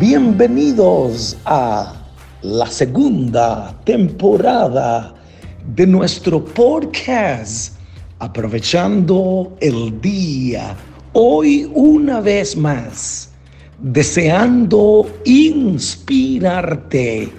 Bienvenidos 0.00 1.36
a 1.44 1.92
la 2.40 2.66
segunda 2.68 3.78
temporada 3.84 5.14
de 5.74 5.86
nuestro 5.86 6.42
podcast, 6.42 7.74
aprovechando 8.18 9.54
el 9.60 10.00
día, 10.00 10.74
hoy 11.12 11.70
una 11.74 12.22
vez 12.22 12.56
más, 12.56 13.28
deseando 13.78 15.06
inspirarte 15.26 17.30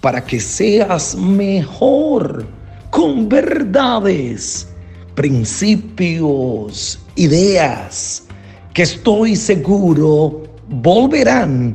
para 0.00 0.24
que 0.24 0.38
seas 0.38 1.16
mejor 1.16 2.46
con 2.90 3.28
verdades, 3.28 4.68
principios, 5.16 7.00
ideas 7.16 8.28
que 8.72 8.82
estoy 8.82 9.34
seguro 9.34 10.44
volverán 10.68 11.74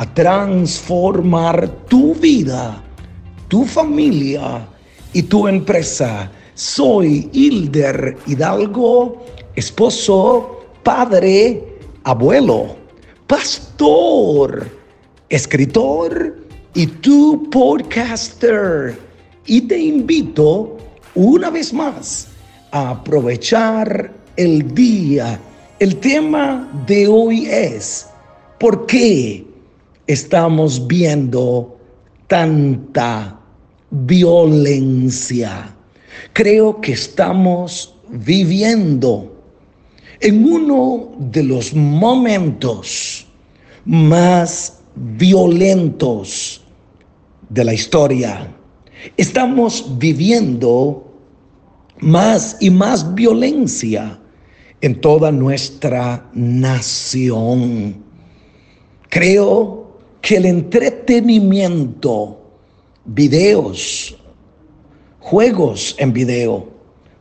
a 0.00 0.06
transformar 0.14 1.68
tu 1.84 2.14
vida, 2.14 2.82
tu 3.48 3.66
familia 3.66 4.66
y 5.12 5.24
tu 5.24 5.46
empresa. 5.46 6.32
Soy 6.54 7.28
Hilder 7.34 8.16
Hidalgo, 8.26 9.26
esposo, 9.54 10.62
padre, 10.82 11.76
abuelo, 12.04 12.76
pastor, 13.26 14.70
escritor 15.28 16.34
y 16.72 16.86
tu 16.86 17.50
podcaster. 17.50 18.98
Y 19.44 19.60
te 19.60 19.78
invito 19.78 20.78
una 21.14 21.50
vez 21.50 21.74
más 21.74 22.28
a 22.70 22.88
aprovechar 22.88 24.10
el 24.36 24.74
día. 24.74 25.38
El 25.78 25.96
tema 25.96 26.70
de 26.86 27.06
hoy 27.06 27.44
es, 27.50 28.06
¿por 28.58 28.86
qué 28.86 29.49
estamos 30.12 30.88
viendo 30.88 31.78
tanta 32.26 33.38
violencia. 33.90 35.72
Creo 36.32 36.80
que 36.80 36.92
estamos 36.92 37.94
viviendo 38.08 39.40
en 40.18 40.44
uno 40.44 41.12
de 41.16 41.44
los 41.44 41.72
momentos 41.72 43.24
más 43.84 44.80
violentos 44.96 46.60
de 47.48 47.64
la 47.64 47.72
historia. 47.72 48.52
Estamos 49.16 49.96
viviendo 49.96 51.08
más 52.00 52.56
y 52.58 52.68
más 52.68 53.14
violencia 53.14 54.18
en 54.80 55.00
toda 55.00 55.30
nuestra 55.30 56.28
nación. 56.32 58.02
Creo 59.08 59.89
que 60.20 60.36
el 60.36 60.46
entretenimiento, 60.46 62.40
videos, 63.04 64.16
juegos 65.18 65.94
en 65.98 66.12
video, 66.12 66.68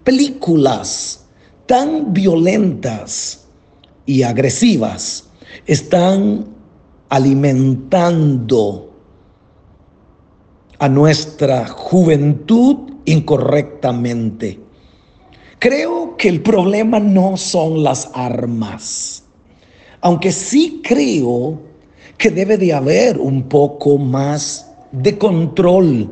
películas 0.03 1.25
tan 1.66 2.14
violentas 2.14 3.45
y 4.05 4.23
agresivas 4.23 5.30
están 5.66 6.47
alimentando 7.09 8.92
a 10.80 10.89
nuestra 10.89 11.67
juventud 11.67 12.94
incorrectamente. 13.05 14.59
Creo 15.59 16.16
que 16.17 16.30
el 16.30 16.42
problema 16.42 17.00
no 17.00 17.38
son 17.38 17.83
las 17.83 18.09
armas, 18.14 19.25
aunque 20.02 20.31
sí 20.31 20.81
creo 20.83 21.68
que 22.19 22.30
debe 22.30 22.57
de 22.57 22.73
haber 22.73 23.17
un 23.17 23.43
poco 23.43 23.97
más 23.97 24.69
de 24.91 25.17
control. 25.17 26.11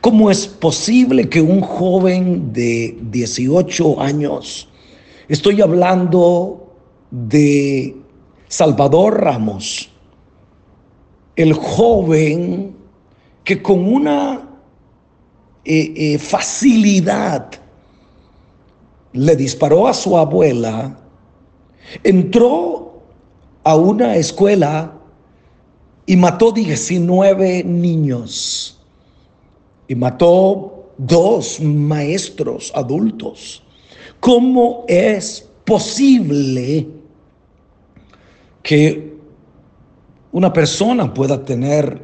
¿Cómo 0.00 0.30
es 0.30 0.46
posible 0.46 1.28
que 1.28 1.42
un 1.42 1.60
joven 1.60 2.52
de 2.54 2.98
18 3.10 4.00
años, 4.00 4.68
estoy 5.28 5.60
hablando 5.60 6.72
de 7.10 7.94
Salvador 8.48 9.22
Ramos, 9.22 9.90
el 11.36 11.52
joven 11.52 12.74
que 13.44 13.60
con 13.60 13.92
una 13.92 14.48
eh, 15.66 15.92
eh, 15.94 16.18
facilidad 16.18 17.50
le 19.12 19.36
disparó 19.36 19.86
a 19.86 19.92
su 19.92 20.16
abuela, 20.16 20.98
entró 22.02 23.02
a 23.64 23.76
una 23.76 24.16
escuela 24.16 24.98
y 26.06 26.16
mató 26.16 26.52
19 26.52 27.64
niños 27.64 28.78
y 29.88 29.94
mató 29.94 30.90
dos 30.98 31.60
maestros 31.60 32.72
adultos. 32.74 33.62
¿Cómo 34.20 34.84
es 34.88 35.48
posible 35.64 36.86
que 38.62 39.12
una 40.32 40.52
persona 40.52 41.12
pueda 41.12 41.44
tener 41.44 42.00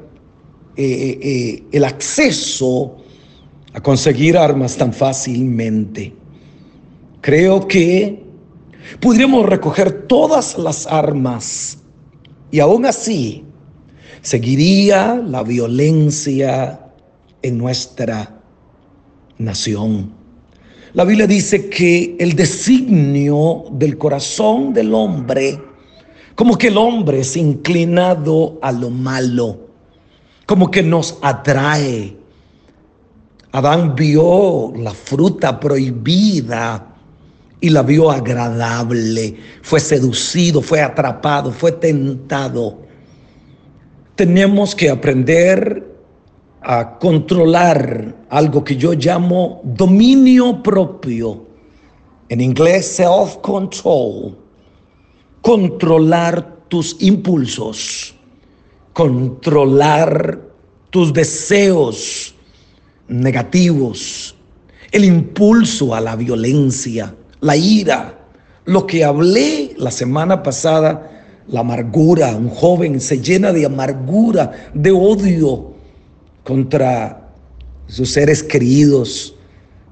eh, 0.77 0.85
eh, 0.85 1.19
eh, 1.23 1.65
el 1.73 1.85
acceso 1.85 2.97
a 3.73 3.81
conseguir 3.81 4.37
armas 4.37 4.77
tan 4.77 4.93
fácilmente? 4.93 6.13
Creo 7.21 7.67
que 7.67 8.23
podríamos 9.01 9.47
recoger 9.47 10.07
todas 10.07 10.57
las 10.59 10.87
armas 10.87 11.79
y 12.51 12.61
aún 12.61 12.87
así 12.87 13.45
seguiría 14.23 15.15
la 15.15 15.43
violencia 15.43 16.81
en 17.43 17.59
nuestra 17.59 18.41
nación. 19.39 20.13
La 20.95 21.05
Biblia 21.05 21.27
dice 21.27 21.69
que 21.69 22.17
el 22.19 22.35
designio 22.35 23.65
del 23.73 23.99
corazón 23.99 24.73
del 24.73 24.95
hombre, 24.95 25.61
como 26.35 26.57
que 26.57 26.69
el 26.69 26.79
hombre 26.79 27.21
es 27.21 27.37
inclinado 27.37 28.59
a 28.63 28.73
lo 28.73 28.91
malo, 28.91 29.69
como 30.47 30.71
que 30.71 30.83
nos 30.83 31.19
atrae. 31.21 32.17
Adán 33.53 33.95
vio 33.95 34.73
la 34.77 34.93
fruta 34.93 35.61
prohibida 35.61 36.95
y 37.61 37.71
la 37.71 37.83
vio 37.83 38.11
agradable, 38.11 39.37
fue 39.63 39.81
seducido, 39.81 40.63
fue 40.63 40.81
atrapado, 40.81 41.53
fue 41.53 41.73
tentado 41.73 42.88
tenemos 44.19 44.75
que 44.75 44.91
aprender 44.91 45.87
a 46.61 46.99
controlar 46.99 48.17
algo 48.31 48.65
que 48.65 48.75
yo 48.75 48.93
llamo 48.93 49.61
dominio 49.63 50.61
propio, 50.61 51.47
en 52.29 52.41
inglés 52.41 52.97
self-control, 52.97 54.37
controlar 55.41 56.67
tus 56.67 56.97
impulsos, 56.99 58.13
controlar 58.93 60.41
tus 60.91 61.13
deseos 61.13 62.35
negativos, 63.07 64.35
el 64.91 65.05
impulso 65.05 65.95
a 65.95 66.01
la 66.01 66.17
violencia, 66.17 67.15
la 67.41 67.57
ira, 67.57 68.19
lo 68.65 68.85
que 68.85 69.05
hablé 69.05 69.77
la 69.79 69.93
semana 69.93 70.43
pasada 70.43 71.18
la 71.49 71.61
amargura, 71.61 72.37
un 72.37 72.51
joven 72.51 73.01
se 73.01 73.21
llena 73.21 73.53
de 73.53 73.67
amargura, 73.67 74.71
de 74.75 74.91
odio 74.91 75.73
contra 76.45 77.31
sus 77.87 78.11
seres 78.11 78.43
queridos, 78.43 79.35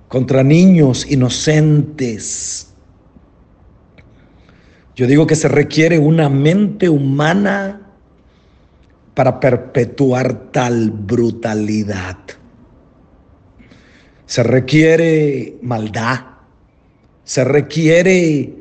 contra 0.08 0.42
niños 0.42 1.10
inocentes. 1.10 2.68
Yo 4.94 5.06
digo 5.06 5.26
que 5.26 5.36
se 5.36 5.48
requiere 5.48 5.98
una 5.98 6.28
mente 6.28 6.88
humana 6.88 7.82
para 9.14 9.40
perpetuar 9.40 10.52
tal 10.52 10.90
brutalidad. 10.90 12.18
Se 14.26 14.42
requiere 14.42 15.56
maldad, 15.62 16.20
se 17.24 17.44
requiere 17.44 18.54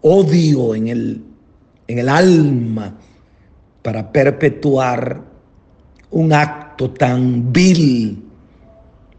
odio 0.00 0.74
en 0.74 0.88
el 0.88 1.29
en 1.90 1.98
el 1.98 2.08
alma 2.08 2.96
para 3.82 4.10
perpetuar 4.12 5.20
un 6.12 6.32
acto 6.32 6.90
tan 6.90 7.52
vil, 7.52 8.22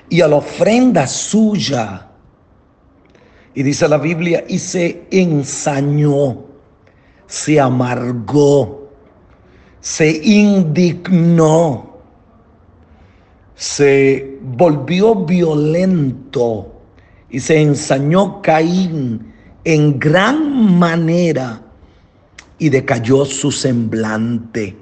y 0.09 0.21
a 0.21 0.27
la 0.27 0.37
ofrenda 0.37 1.05
suya. 1.07 2.07
Y 3.53 3.63
dice 3.63 3.87
la 3.87 3.97
Biblia, 3.97 4.43
y 4.47 4.59
se 4.59 5.05
ensañó, 5.11 6.45
se 7.27 7.59
amargó, 7.59 8.84
se 9.85 10.19
indignó, 10.23 11.99
se 13.53 14.39
volvió 14.41 15.13
violento 15.13 16.73
y 17.29 17.39
se 17.39 17.61
ensañó 17.61 18.41
Caín 18.41 19.31
en 19.63 19.99
gran 19.99 20.79
manera 20.79 21.61
y 22.57 22.69
decayó 22.69 23.25
su 23.25 23.51
semblante. 23.51 24.75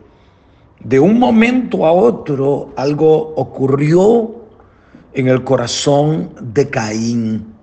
De 0.79 1.01
un 1.01 1.19
momento 1.19 1.85
a 1.85 1.91
otro 1.91 2.71
algo 2.77 3.33
ocurrió 3.35 4.33
en 5.11 5.27
el 5.27 5.43
corazón 5.43 6.29
de 6.39 6.69
Caín. 6.69 7.53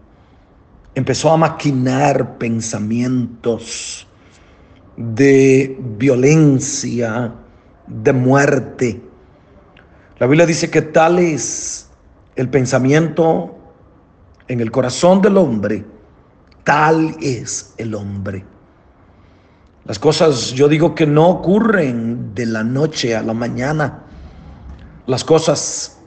Empezó 0.94 1.30
a 1.30 1.38
maquinar 1.38 2.36
pensamientos 2.36 4.06
de 5.00 5.78
violencia, 5.96 7.32
de 7.86 8.12
muerte. 8.12 9.00
La 10.18 10.26
Biblia 10.26 10.44
dice 10.44 10.70
que 10.70 10.82
tal 10.82 11.18
es 11.18 11.88
el 12.36 12.50
pensamiento 12.50 13.56
en 14.46 14.60
el 14.60 14.70
corazón 14.70 15.22
del 15.22 15.38
hombre, 15.38 15.86
tal 16.64 17.16
es 17.22 17.72
el 17.78 17.94
hombre. 17.94 18.44
Las 19.86 19.98
cosas 19.98 20.52
yo 20.52 20.68
digo 20.68 20.94
que 20.94 21.06
no 21.06 21.28
ocurren 21.30 22.34
de 22.34 22.44
la 22.44 22.62
noche 22.62 23.16
a 23.16 23.22
la 23.22 23.32
mañana. 23.32 24.02
Las 25.06 25.24
cosas 25.24 25.98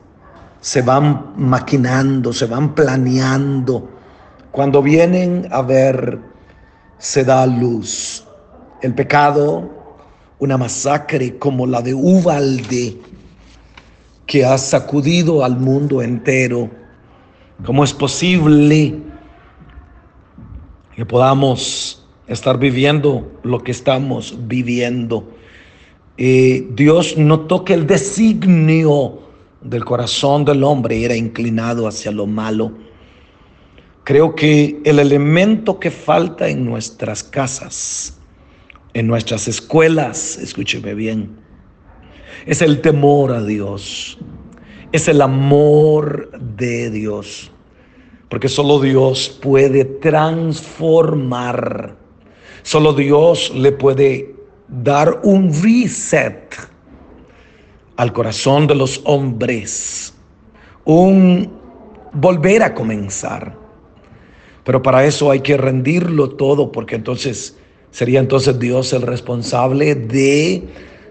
se 0.61 0.83
van 0.83 1.33
maquinando, 1.35 2.31
se 2.31 2.45
van 2.45 2.75
planeando. 2.75 3.89
Cuando 4.51 4.83
vienen 4.83 5.47
a 5.51 5.63
ver, 5.63 6.19
se 6.99 7.23
da 7.23 7.47
luz. 7.47 8.27
El 8.83 8.93
pecado, 8.93 9.71
una 10.39 10.57
masacre 10.57 11.37
como 11.37 11.65
la 11.65 11.81
de 11.81 11.93
Uvalde, 11.93 12.97
que 14.25 14.43
ha 14.43 14.57
sacudido 14.57 15.45
al 15.45 15.57
mundo 15.57 16.01
entero. 16.01 16.69
¿Cómo 17.65 17.85
es 17.85 17.93
posible 17.93 18.99
que 20.93 21.05
podamos 21.05 22.05
estar 22.27 22.59
viviendo 22.59 23.31
lo 23.43 23.63
que 23.63 23.71
estamos 23.71 24.37
viviendo? 24.47 25.31
Eh, 26.17 26.67
Dios 26.75 27.17
no 27.17 27.39
toque 27.39 27.73
el 27.73 27.87
designio 27.87 29.19
del 29.61 29.85
corazón 29.85 30.43
del 30.43 30.61
hombre 30.61 31.05
era 31.05 31.15
inclinado 31.15 31.87
hacia 31.87 32.11
lo 32.11 32.27
malo. 32.27 32.73
Creo 34.03 34.35
que 34.35 34.81
el 34.83 34.99
elemento 34.99 35.79
que 35.79 35.89
falta 35.89 36.49
en 36.49 36.65
nuestras 36.65 37.23
casas, 37.23 38.19
en 38.93 39.07
nuestras 39.07 39.47
escuelas, 39.47 40.37
escúcheme 40.37 40.93
bien, 40.93 41.37
es 42.45 42.61
el 42.61 42.81
temor 42.81 43.31
a 43.31 43.43
Dios, 43.43 44.19
es 44.91 45.07
el 45.07 45.21
amor 45.21 46.29
de 46.39 46.91
Dios, 46.91 47.51
porque 48.29 48.49
solo 48.49 48.79
Dios 48.79 49.39
puede 49.41 49.85
transformar, 49.85 51.95
solo 52.61 52.93
Dios 52.93 53.51
le 53.55 53.71
puede 53.71 54.35
dar 54.67 55.21
un 55.23 55.51
reset 55.61 56.55
al 57.95 58.13
corazón 58.13 58.67
de 58.67 58.75
los 58.75 59.01
hombres, 59.05 60.13
un 60.85 61.51
volver 62.13 62.63
a 62.63 62.73
comenzar. 62.73 63.61
Pero 64.63 64.81
para 64.81 65.05
eso 65.05 65.29
hay 65.29 65.41
que 65.41 65.57
rendirlo 65.57 66.29
todo, 66.31 66.71
porque 66.71 66.95
entonces 66.95 67.57
sería 67.93 68.19
entonces 68.19 68.59
Dios 68.59 68.91
el 68.91 69.03
responsable 69.03 69.93
de 69.93 70.63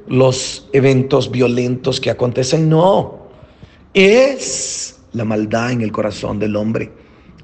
los 0.08 0.68
eventos 0.72 1.30
violentos 1.30 2.00
que 2.00 2.10
acontecen. 2.10 2.68
No, 2.68 3.28
es 3.94 5.00
la 5.12 5.24
maldad 5.24 5.70
en 5.70 5.80
el 5.80 5.92
corazón 5.92 6.40
del 6.40 6.56
hombre, 6.56 6.90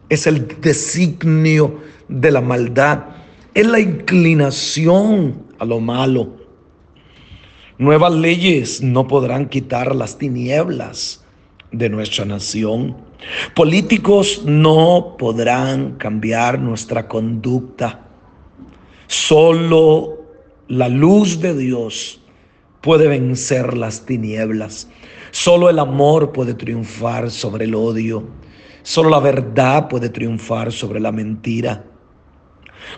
es 0.08 0.26
el 0.26 0.60
designio 0.60 1.78
de 2.08 2.32
la 2.32 2.40
maldad, 2.40 3.04
es 3.54 3.66
la 3.66 3.78
inclinación 3.78 5.44
a 5.60 5.64
lo 5.64 5.78
malo. 5.78 6.36
Nuevas 7.78 8.12
leyes 8.12 8.82
no 8.82 9.06
podrán 9.06 9.48
quitar 9.48 9.94
las 9.94 10.18
tinieblas 10.18 11.24
de 11.70 11.88
nuestra 11.88 12.24
nación. 12.24 12.96
Políticos 13.54 14.42
no 14.44 15.14
podrán 15.16 15.92
cambiar 15.92 16.58
nuestra 16.58 17.06
conducta. 17.06 18.07
Solo 19.08 20.16
la 20.68 20.88
luz 20.88 21.40
de 21.40 21.56
Dios 21.56 22.20
puede 22.80 23.08
vencer 23.08 23.76
las 23.76 24.06
tinieblas. 24.06 24.88
Solo 25.32 25.68
el 25.68 25.80
amor 25.80 26.30
puede 26.30 26.54
triunfar 26.54 27.30
sobre 27.30 27.64
el 27.64 27.74
odio. 27.74 28.28
Solo 28.84 29.10
la 29.10 29.18
verdad 29.18 29.88
puede 29.88 30.08
triunfar 30.08 30.70
sobre 30.70 31.00
la 31.00 31.10
mentira. 31.10 31.84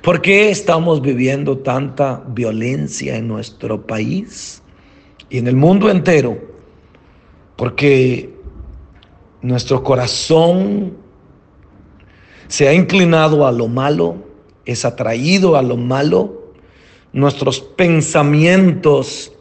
¿Por 0.02 0.20
qué 0.20 0.50
estamos 0.50 1.00
viviendo 1.00 1.56
tanta 1.58 2.22
violencia 2.28 3.16
en 3.16 3.26
nuestro 3.26 3.86
país? 3.86 4.62
y 5.30 5.38
en 5.38 5.46
el 5.46 5.56
mundo 5.56 5.88
entero, 5.88 6.38
porque 7.56 8.34
nuestro 9.40 9.82
corazón 9.82 10.96
se 12.48 12.68
ha 12.68 12.74
inclinado 12.74 13.46
a 13.46 13.52
lo 13.52 13.68
malo, 13.68 14.16
es 14.72 14.84
atraído 14.84 15.56
a 15.56 15.62
lo 15.62 15.76
malo, 15.76 16.52
nuestros 17.12 17.60
pensamientos 17.60 19.32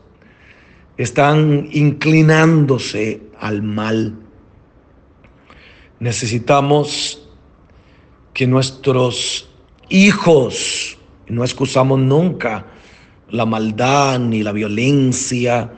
están 0.97 1.69
inclinándose 1.71 3.21
al 3.39 3.61
mal. 3.61 4.15
Necesitamos 5.99 7.27
que 8.33 8.47
nuestros 8.47 9.49
hijos, 9.89 10.97
no 11.27 11.43
excusamos 11.43 11.99
nunca 11.99 12.65
la 13.29 13.45
maldad 13.45 14.19
ni 14.19 14.41
la 14.43 14.51
violencia, 14.51 15.71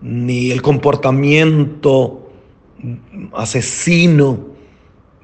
ni 0.00 0.50
el 0.50 0.62
comportamiento 0.62 2.30
asesino 3.34 4.48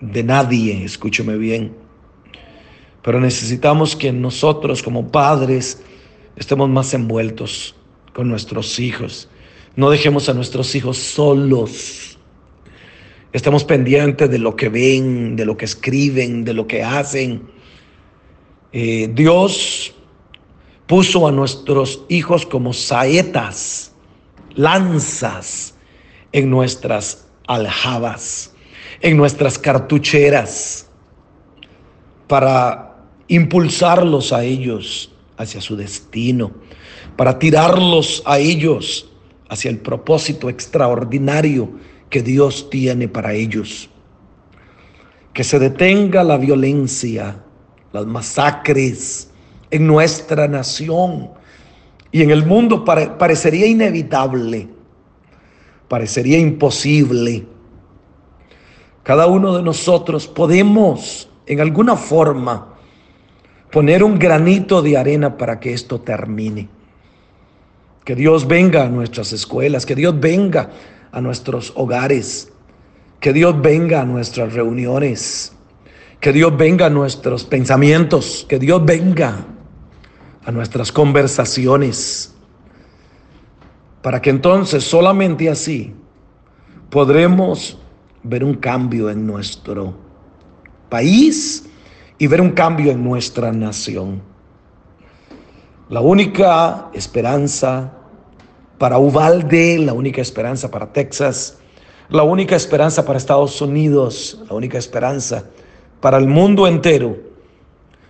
de 0.00 0.22
nadie, 0.22 0.84
escúcheme 0.84 1.36
bien. 1.38 1.83
Pero 3.04 3.20
necesitamos 3.20 3.94
que 3.94 4.10
nosotros 4.12 4.82
como 4.82 5.12
padres 5.12 5.82
estemos 6.36 6.70
más 6.70 6.94
envueltos 6.94 7.76
con 8.14 8.28
nuestros 8.28 8.80
hijos. 8.80 9.28
No 9.76 9.90
dejemos 9.90 10.30
a 10.30 10.34
nuestros 10.34 10.74
hijos 10.74 10.96
solos. 10.96 12.18
Estemos 13.34 13.62
pendientes 13.62 14.30
de 14.30 14.38
lo 14.38 14.56
que 14.56 14.70
ven, 14.70 15.36
de 15.36 15.44
lo 15.44 15.54
que 15.54 15.66
escriben, 15.66 16.46
de 16.46 16.54
lo 16.54 16.66
que 16.66 16.82
hacen. 16.82 17.42
Eh, 18.72 19.10
Dios 19.12 19.94
puso 20.86 21.28
a 21.28 21.32
nuestros 21.32 22.04
hijos 22.08 22.46
como 22.46 22.72
saetas 22.72 23.92
lanzas 24.54 25.74
en 26.32 26.48
nuestras 26.48 27.26
aljabas, 27.46 28.54
en 29.02 29.18
nuestras 29.18 29.58
cartucheras, 29.58 30.88
para 32.26 32.83
impulsarlos 33.28 34.32
a 34.32 34.44
ellos 34.44 35.12
hacia 35.36 35.60
su 35.60 35.76
destino, 35.76 36.52
para 37.16 37.38
tirarlos 37.38 38.22
a 38.26 38.38
ellos 38.38 39.10
hacia 39.48 39.70
el 39.70 39.78
propósito 39.78 40.48
extraordinario 40.48 41.70
que 42.10 42.22
Dios 42.22 42.70
tiene 42.70 43.08
para 43.08 43.32
ellos. 43.32 43.88
Que 45.32 45.44
se 45.44 45.58
detenga 45.58 46.22
la 46.22 46.36
violencia, 46.36 47.42
las 47.92 48.06
masacres 48.06 49.30
en 49.70 49.86
nuestra 49.86 50.46
nación 50.46 51.30
y 52.12 52.22
en 52.22 52.30
el 52.30 52.46
mundo 52.46 52.84
parecería 52.84 53.66
inevitable, 53.66 54.68
parecería 55.88 56.38
imposible. 56.38 57.46
Cada 59.02 59.26
uno 59.26 59.56
de 59.56 59.62
nosotros 59.62 60.28
podemos 60.28 61.28
en 61.46 61.60
alguna 61.60 61.96
forma 61.96 62.73
poner 63.74 64.04
un 64.04 64.20
granito 64.20 64.82
de 64.82 64.96
arena 64.96 65.36
para 65.36 65.58
que 65.58 65.74
esto 65.74 66.00
termine. 66.00 66.68
Que 68.04 68.14
Dios 68.14 68.46
venga 68.46 68.84
a 68.84 68.88
nuestras 68.88 69.32
escuelas, 69.32 69.84
que 69.84 69.96
Dios 69.96 70.14
venga 70.20 70.70
a 71.10 71.20
nuestros 71.20 71.72
hogares, 71.74 72.52
que 73.18 73.32
Dios 73.32 73.60
venga 73.60 74.02
a 74.02 74.04
nuestras 74.04 74.52
reuniones, 74.52 75.56
que 76.20 76.32
Dios 76.32 76.56
venga 76.56 76.86
a 76.86 76.90
nuestros 76.90 77.42
pensamientos, 77.42 78.46
que 78.48 78.60
Dios 78.60 78.84
venga 78.84 79.44
a 80.44 80.52
nuestras 80.52 80.92
conversaciones, 80.92 82.32
para 84.02 84.22
que 84.22 84.30
entonces 84.30 84.84
solamente 84.84 85.50
así 85.50 85.92
podremos 86.90 87.76
ver 88.22 88.44
un 88.44 88.54
cambio 88.54 89.10
en 89.10 89.26
nuestro 89.26 89.94
país 90.88 91.68
y 92.18 92.26
ver 92.26 92.40
un 92.40 92.50
cambio 92.50 92.92
en 92.92 93.02
nuestra 93.02 93.52
nación. 93.52 94.22
La 95.88 96.00
única 96.00 96.88
esperanza 96.92 97.92
para 98.78 98.98
Uvalde, 98.98 99.78
la 99.78 99.92
única 99.92 100.22
esperanza 100.22 100.70
para 100.70 100.92
Texas, 100.92 101.58
la 102.08 102.22
única 102.22 102.56
esperanza 102.56 103.04
para 103.04 103.18
Estados 103.18 103.60
Unidos, 103.60 104.42
la 104.48 104.54
única 104.54 104.78
esperanza 104.78 105.44
para 106.00 106.18
el 106.18 106.26
mundo 106.26 106.66
entero, 106.66 107.16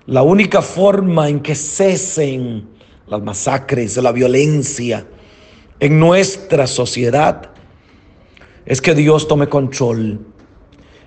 la 0.07 0.23
única 0.23 0.61
forma 0.63 1.29
en 1.29 1.41
que 1.41 1.55
cesen 1.55 2.69
las 3.07 3.23
masacres, 3.23 3.97
la 3.97 4.13
violencia 4.13 5.07
en 5.81 5.99
nuestra 5.99 6.67
sociedad 6.67 7.51
es 8.67 8.81
que 8.81 8.95
Dios 8.95 9.29
tome 9.29 9.49
control, 9.49 10.21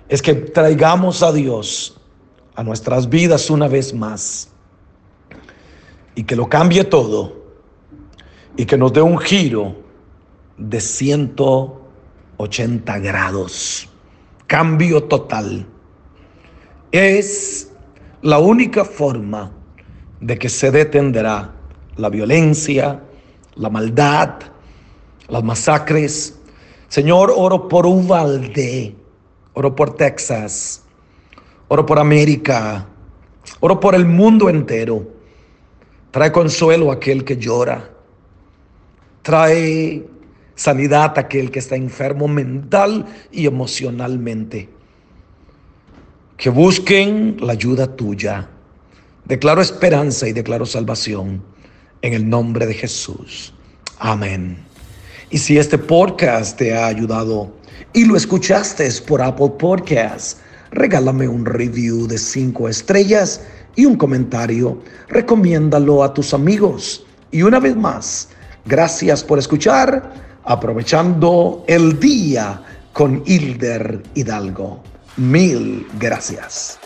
es 0.08 0.22
que 0.22 0.34
traigamos 0.34 1.22
a 1.22 1.32
Dios 1.32 1.97
a 2.58 2.62
nuestras 2.64 3.08
vidas 3.08 3.48
una 3.50 3.68
vez 3.68 3.94
más 3.94 4.48
y 6.16 6.24
que 6.24 6.34
lo 6.34 6.48
cambie 6.48 6.82
todo 6.82 7.36
y 8.56 8.66
que 8.66 8.76
nos 8.76 8.92
dé 8.92 9.00
un 9.00 9.16
giro 9.16 9.76
de 10.56 10.80
180 10.80 12.98
grados. 12.98 13.88
Cambio 14.48 15.04
total. 15.04 15.64
Es 16.90 17.70
la 18.22 18.40
única 18.40 18.84
forma 18.84 19.52
de 20.20 20.36
que 20.36 20.48
se 20.48 20.72
detendrá 20.72 21.54
la 21.96 22.08
violencia, 22.08 23.04
la 23.54 23.70
maldad, 23.70 24.30
las 25.28 25.44
masacres. 25.44 26.40
Señor, 26.88 27.32
oro 27.36 27.68
por 27.68 27.86
Uvalde, 27.86 28.96
oro 29.52 29.76
por 29.76 29.94
Texas, 29.94 30.82
oro 31.68 31.86
por 31.86 31.98
América, 31.98 32.86
oro 33.60 33.78
por 33.78 33.94
el 33.94 34.06
mundo 34.06 34.48
entero. 34.48 35.06
Trae 36.10 36.32
consuelo 36.32 36.90
a 36.90 36.94
aquel 36.94 37.24
que 37.24 37.36
llora. 37.36 37.90
Trae 39.22 40.04
sanidad 40.54 41.16
a 41.16 41.20
aquel 41.20 41.50
que 41.50 41.58
está 41.58 41.76
enfermo 41.76 42.26
mental 42.26 43.06
y 43.30 43.46
emocionalmente. 43.46 44.68
Que 46.36 46.50
busquen 46.50 47.36
la 47.40 47.52
ayuda 47.52 47.94
tuya. 47.94 48.48
Declaro 49.26 49.60
esperanza 49.60 50.26
y 50.26 50.32
declaro 50.32 50.64
salvación 50.64 51.42
en 52.00 52.14
el 52.14 52.28
nombre 52.28 52.66
de 52.66 52.74
Jesús. 52.74 53.52
Amén. 53.98 54.56
Y 55.30 55.38
si 55.38 55.58
este 55.58 55.76
podcast 55.76 56.56
te 56.56 56.74
ha 56.74 56.86
ayudado 56.86 57.52
y 57.92 58.06
lo 58.06 58.16
escuchaste 58.16 58.88
por 59.06 59.20
Apple 59.20 59.52
Podcasts, 59.58 60.40
regálame 60.70 61.28
un 61.28 61.44
review 61.44 62.06
de 62.06 62.18
cinco 62.18 62.68
estrellas 62.68 63.40
y 63.76 63.86
un 63.86 63.96
comentario. 63.96 64.82
Recomiéndalo 65.08 66.02
a 66.02 66.12
tus 66.12 66.34
amigos. 66.34 67.04
Y 67.30 67.42
una 67.42 67.60
vez 67.60 67.76
más, 67.76 68.28
gracias 68.64 69.22
por 69.22 69.38
escuchar, 69.38 70.12
aprovechando 70.44 71.64
el 71.68 71.98
día 72.00 72.62
con 72.92 73.22
Hilder 73.26 74.02
Hidalgo. 74.14 74.82
Mil 75.16 75.86
gracias. 75.98 76.78